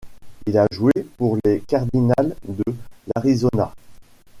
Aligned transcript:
Il 0.47 0.57
a 0.57 0.65
joué 0.71 0.91
pour 1.15 1.37
les 1.45 1.59
Cardinals 1.61 2.35
de 2.47 2.63
l'Arizona. 3.13 3.71